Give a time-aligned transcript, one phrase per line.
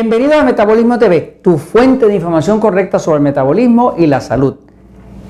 [0.00, 4.54] Bienvenido a Metabolismo TV, tu fuente de información correcta sobre el metabolismo y la salud.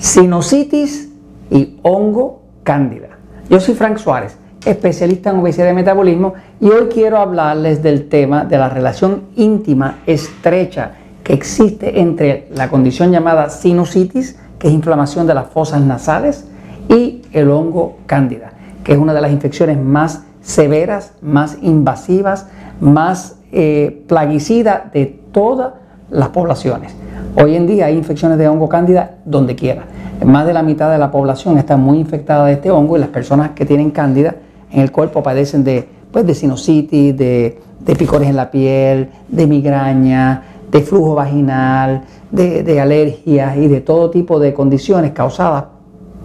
[0.00, 1.08] Sinusitis
[1.52, 3.10] y hongo cándida.
[3.48, 8.44] Yo soy Frank Suárez, especialista en obesidad y metabolismo, y hoy quiero hablarles del tema
[8.44, 15.28] de la relación íntima, estrecha, que existe entre la condición llamada sinusitis, que es inflamación
[15.28, 16.44] de las fosas nasales,
[16.88, 18.50] y el hongo cándida,
[18.82, 22.48] que es una de las infecciones más severas, más invasivas,
[22.80, 25.74] más eh, plaguicida de todas
[26.10, 26.94] las poblaciones.
[27.36, 29.84] Hoy en día hay infecciones de hongo cándida donde quiera.
[30.24, 33.10] Más de la mitad de la población está muy infectada de este hongo y las
[33.10, 34.36] personas que tienen cándida
[34.70, 37.58] en el cuerpo padecen de, pues, de sinusitis, de,
[37.98, 44.10] picores en la piel, de migraña, de flujo vaginal, de, de alergias y de todo
[44.10, 45.64] tipo de condiciones causadas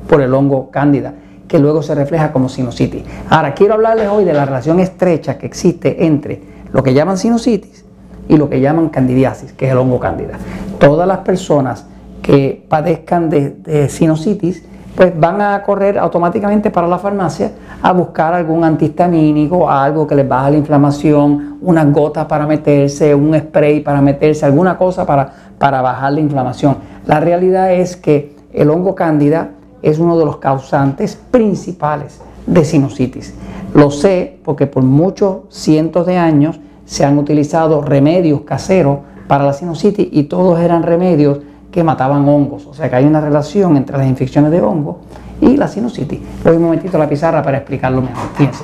[0.08, 1.14] por el hongo cándida
[1.48, 3.04] que luego se refleja como sinusitis.
[3.30, 7.86] Ahora, quiero hablarles hoy de la relación estrecha que existe entre lo que llaman sinusitis
[8.28, 10.34] y lo que llaman candidiasis, que es el hongo cándida.
[10.80, 11.86] Todas las personas
[12.22, 14.64] que padezcan de, sinusitis,
[14.96, 20.28] pues van a correr automáticamente para la farmacia a buscar algún antihistamínico, algo que les
[20.28, 25.82] baja la inflamación, unas gotas para meterse, un spray para meterse, alguna cosa para, para
[25.82, 26.78] bajar la inflamación.
[27.08, 33.34] La realidad es que el hongo cándida es uno de los causantes principales de sinusitis.
[33.74, 39.54] Lo sé porque por muchos cientos de años se han utilizado remedios caseros para la
[39.54, 41.40] sinusitis y todos eran remedios
[41.72, 42.66] que mataban hongos.
[42.68, 44.98] O sea que hay una relación entre las infecciones de hongos
[45.40, 46.20] y la sinusitis.
[46.44, 48.30] Voy un momentito a la pizarra para explicarlo mejor.
[48.36, 48.64] Fíjense.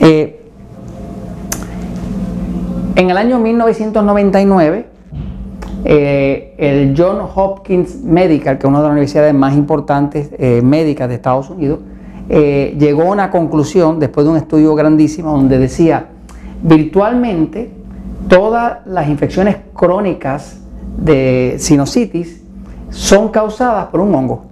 [0.00, 0.34] Eh,
[2.96, 4.86] en el año 1999,
[5.84, 11.08] eh, el John Hopkins Medical, que es una de las universidades más importantes eh, médicas
[11.08, 11.78] de Estados Unidos,
[12.28, 16.08] eh, llegó a una conclusión después de un estudio grandísimo donde decía,
[16.62, 17.70] virtualmente
[18.28, 20.60] todas las infecciones crónicas
[20.98, 22.42] de sinusitis
[22.90, 24.44] son causadas por un hongo.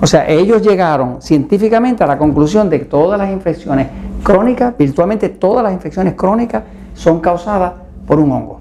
[0.00, 3.88] O sea, ellos llegaron científicamente a la conclusión de que todas las infecciones
[4.22, 6.62] crónicas, virtualmente todas las infecciones crónicas
[6.94, 7.72] son causadas
[8.06, 8.60] por un hongo.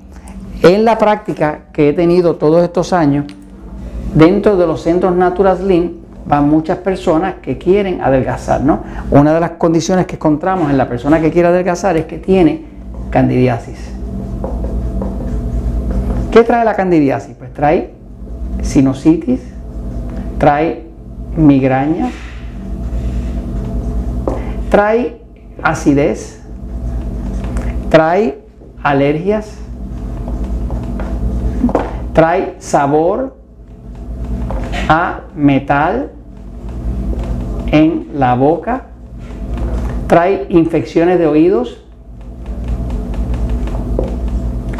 [0.63, 3.25] En la práctica que he tenido todos estos años,
[4.15, 8.83] dentro de los centros Natural Slim, van muchas personas que quieren adelgazar, ¿no?
[9.11, 12.65] Una de las condiciones que encontramos en la persona que quiere adelgazar es que tiene
[13.09, 13.77] candidiasis.
[16.31, 17.33] ¿Qué trae la candidiasis?
[17.35, 17.93] Pues trae
[18.61, 19.39] sinusitis,
[20.37, 20.83] trae
[21.35, 22.09] migraña,
[24.69, 25.21] trae
[25.63, 26.41] acidez,
[27.89, 28.37] trae
[28.83, 29.53] alergias,
[32.13, 33.37] trae sabor
[34.89, 36.11] a metal,
[37.71, 38.83] en la boca,
[40.07, 41.83] trae infecciones de oídos.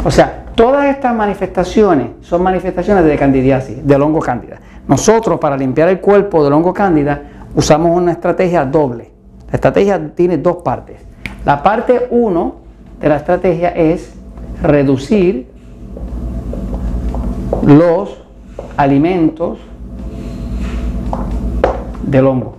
[0.04, 4.58] O sea, todas estas manifestaciones son manifestaciones de candidiasis, del hongo cándida.
[4.86, 7.22] Nosotros para limpiar el cuerpo del hongo cándida
[7.54, 9.10] usamos una estrategia doble.
[9.50, 11.00] La estrategia tiene dos partes.
[11.44, 12.54] La parte 1
[13.00, 14.14] de la estrategia es
[14.62, 15.46] reducir
[17.66, 18.22] los
[18.76, 19.58] alimentos
[22.02, 22.57] del hongo.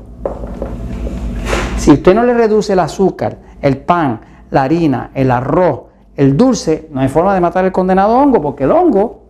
[1.90, 5.86] Si usted no le reduce el azúcar, el pan, la harina, el arroz,
[6.16, 9.22] el dulce, no hay forma de matar el condenado hongo, porque el hongo,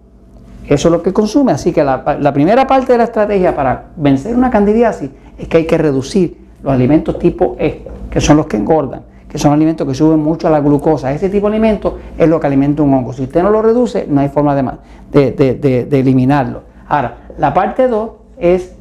[0.68, 1.53] eso es lo que consume.
[1.53, 5.66] Así que la, primera parte de la estrategia para vencer una candidiasis es que hay
[5.66, 9.94] que reducir los alimentos tipo E, que son los que engordan, que son alimentos que
[9.94, 11.14] suben mucho a la glucosa.
[11.14, 13.14] Ese tipo de alimentos es lo que alimenta un hongo.
[13.14, 16.64] Si usted no lo reduce, no hay forma de, de, de eliminarlo.
[16.90, 18.75] Ahora, la parte 2 es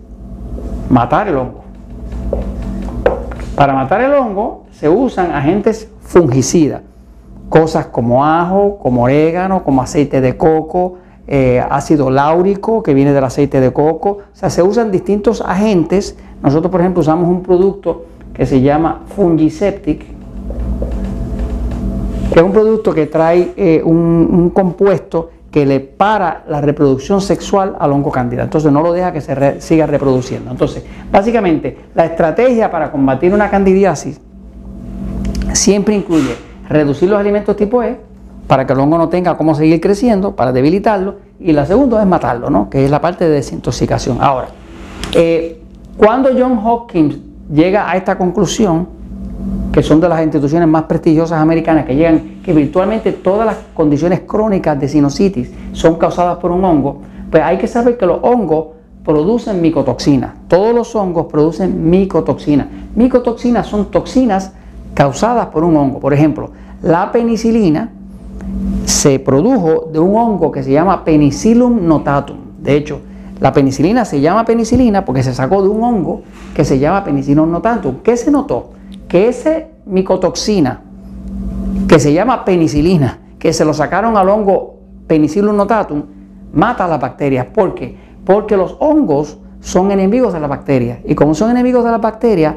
[0.91, 1.68] matar el hongo.
[3.59, 6.83] Para matar el hongo se usan agentes fungicidas,
[7.49, 13.25] cosas como ajo, como orégano, como aceite de coco, eh, ácido láurico que viene del
[13.25, 14.19] aceite de coco.
[14.33, 16.17] O sea, se usan distintos agentes.
[16.41, 20.05] Nosotros, por ejemplo, usamos un producto que se llama Fungiseptic,
[22.33, 27.21] que es un producto que trae eh, un, un compuesto que le para la reproducción
[27.21, 28.43] sexual al hongo cándida.
[28.43, 30.51] Entonces no lo deja que se siga reproduciendo.
[30.51, 34.21] Entonces, básicamente, la estrategia para combatir una candidiasis
[35.53, 36.37] siempre incluye
[36.69, 37.99] reducir los alimentos tipo E
[38.47, 42.07] para que el hongo no tenga cómo seguir creciendo, para debilitarlo, y la segunda es
[42.07, 42.71] matarlo, ¿no?
[42.71, 44.19] que es la parte de desintoxicación.
[44.21, 44.49] Ahora,
[45.13, 45.63] eh,
[45.97, 47.19] cuando John Hopkins
[47.53, 48.89] llega a esta conclusión,
[49.79, 54.23] que son de las instituciones más prestigiosas americanas, que llegan que virtualmente todas las condiciones
[54.27, 58.71] crónicas de sinusitis son causadas por un hongo, pues hay que saber que los hongos
[59.05, 60.33] producen micotoxinas.
[60.49, 62.67] Todos los hongos producen micotoxinas.
[62.97, 64.51] Micotoxinas son toxinas
[64.95, 66.01] causadas por un hongo.
[66.01, 66.51] Por ejemplo,
[66.83, 67.93] la penicilina
[68.85, 72.39] se produjo de un hongo que se llama Penicillium notatum.
[72.61, 72.99] De hecho,
[73.39, 76.23] la penicilina se llama penicilina porque se sacó de un hongo
[76.53, 77.99] que se llama Penicillium notatum.
[78.03, 78.71] ¿Qué se notó?
[79.09, 80.83] Que esa micotoxina
[81.89, 86.03] que se llama penicilina, que se lo sacaron al hongo Penicillium notatum,
[86.53, 87.47] mata a las bacterias.
[87.47, 87.97] ¿Por qué?
[88.25, 90.99] Porque los hongos son enemigos de las bacterias.
[91.07, 92.57] Y como son enemigos de las bacterias,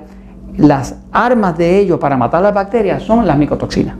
[0.57, 3.95] las armas de ellos para matar las bacterias son las micotoxinas.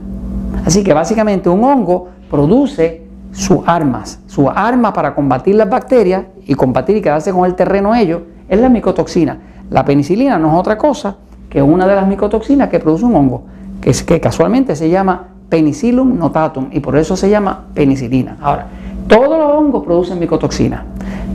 [0.66, 4.20] Así que básicamente un hongo produce sus armas.
[4.26, 8.60] Su arma para combatir las bacterias y combatir y quedarse con el terreno ellos es
[8.60, 9.38] la micotoxina.
[9.70, 11.16] La penicilina no es otra cosa
[11.52, 13.42] que una de las micotoxinas que produce un hongo,
[13.82, 18.38] que, es, que casualmente se llama Penicillium notatum y por eso se llama penicilina.
[18.40, 18.68] Ahora,
[19.06, 20.86] todos los hongos producen micotoxina.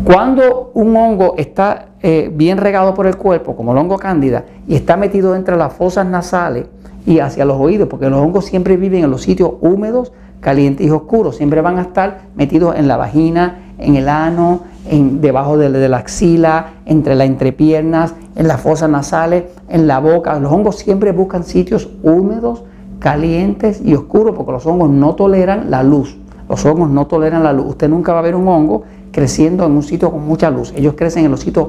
[0.03, 4.73] Cuando un hongo está eh, bien regado por el cuerpo, como el hongo cándida, y
[4.73, 6.65] está metido entre las fosas nasales
[7.05, 10.89] y hacia los oídos, porque los hongos siempre viven en los sitios húmedos, calientes y
[10.89, 15.89] oscuros, siempre van a estar metidos en la vagina, en el ano, en, debajo de,
[15.89, 20.39] la axila, entre las entrepiernas, en las fosas nasales, en la boca.
[20.39, 22.63] Los hongos siempre buscan sitios húmedos,
[22.99, 26.17] calientes y oscuros, porque los hongos no toleran la luz.
[26.49, 27.67] Los hongos no toleran la luz.
[27.69, 30.73] Usted nunca va a ver un hongo creciendo en un sitio con mucha luz.
[30.75, 31.67] Ellos crecen en los sitios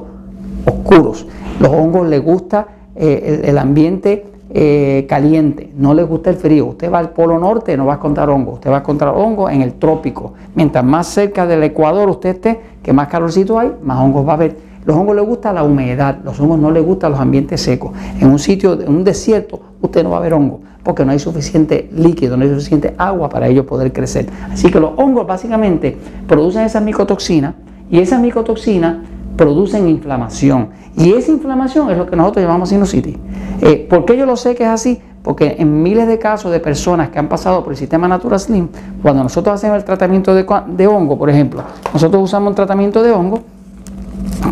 [0.65, 1.27] oscuros.
[1.59, 6.67] Los hongos les gusta eh, el, ambiente eh, caliente, no les gusta el frío.
[6.67, 8.55] Usted va al polo norte, no va a encontrar hongos.
[8.55, 10.33] Usted va a encontrar hongos en el trópico.
[10.55, 14.35] Mientras más cerca del ecuador usted esté, que más calorcito hay, más hongos va a
[14.35, 14.57] haber.
[14.85, 17.91] Los hongos les gusta la humedad, los hongos no les gustan los ambientes secos.
[18.19, 21.19] En un sitio, en un desierto, usted no va a ver hongos porque no hay
[21.19, 24.27] suficiente líquido, no hay suficiente agua para ellos poder crecer.
[24.51, 25.95] Así que los hongos básicamente
[26.27, 27.53] producen esas micotoxinas
[27.91, 28.97] y esas micotoxinas
[29.39, 30.71] producen inflamación.
[30.97, 33.15] Y esa inflamación es lo que nosotros llamamos sinusitis.
[33.61, 35.01] Eh, ¿Por qué yo lo sé que es así?
[35.23, 38.67] Porque en miles de casos de personas que han pasado por el sistema Natura Slim,
[39.01, 41.63] cuando nosotros hacemos el tratamiento de, de hongo, por ejemplo,
[41.93, 43.39] nosotros usamos un tratamiento de hongo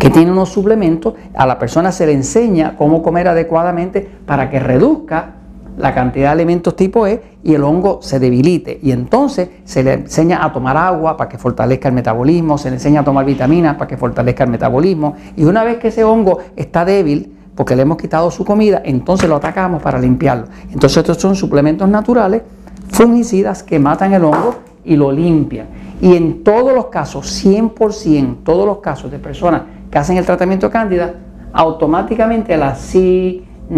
[0.00, 4.58] que tiene unos suplementos, a la persona se le enseña cómo comer adecuadamente para que
[4.58, 5.34] reduzca
[5.78, 8.78] la cantidad de alimentos tipo E y el hongo se debilite.
[8.82, 12.76] Y entonces se le enseña a tomar agua para que fortalezca el metabolismo, se le
[12.76, 15.14] enseña a tomar vitaminas para que fortalezca el metabolismo.
[15.36, 19.28] Y una vez que ese hongo está débil, porque le hemos quitado su comida, entonces
[19.28, 20.46] lo atacamos para limpiarlo.
[20.70, 22.42] Entonces estos son suplementos naturales,
[22.88, 24.54] fungicidas que matan el hongo
[24.84, 25.66] y lo limpian.
[26.00, 30.70] Y en todos los casos, 100%, todos los casos de personas que hacen el tratamiento
[30.70, 31.14] cándida,
[31.52, 33.68] automáticamente la sinusitis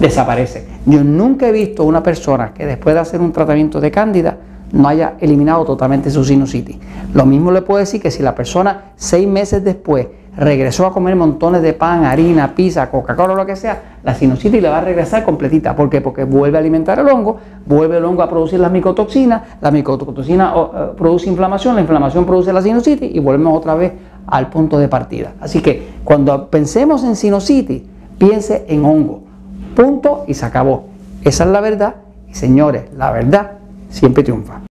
[0.00, 0.66] desaparece.
[0.86, 4.38] Yo nunca he visto una persona que después de hacer un tratamiento de cándida
[4.72, 6.78] no haya eliminado totalmente su sinusitis.
[7.12, 11.16] Lo mismo le puedo decir que si la persona seis meses después regresó a comer
[11.16, 14.80] montones de pan, harina, pizza, Coca-Cola o lo que sea, la sinusitis le va a
[14.80, 15.74] regresar completita.
[15.74, 16.00] ¿Por qué?
[16.00, 20.54] Porque vuelve a alimentar el hongo, vuelve el hongo a producir las micotoxinas, la micotoxina
[20.54, 23.92] eh, produce inflamación, la inflamación produce la sinusitis y volvemos otra vez
[24.26, 25.32] al punto de partida.
[25.40, 27.82] Así que cuando pensemos en sinusitis,
[28.16, 29.29] piense en hongo.
[29.74, 30.88] Punto y se acabó.
[31.22, 31.96] Esa es la verdad.
[32.28, 33.52] Y señores, la verdad
[33.90, 34.69] siempre triunfa.